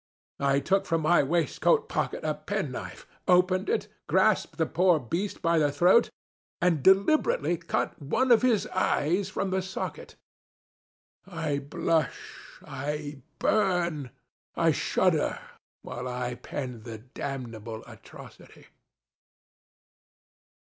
[0.39, 5.43] I took from my waistcoat pocket a pen knife, opened it, grasped the poor beast
[5.43, 6.09] by the throat,
[6.59, 10.15] and deliberately cut one of its eyes from the socket!
[11.27, 14.09] I blush, I burn,
[14.55, 15.37] I shudder,
[15.83, 18.69] while I pen the damnable atrocity.